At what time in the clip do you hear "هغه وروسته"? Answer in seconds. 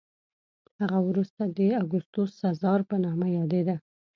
0.81-1.41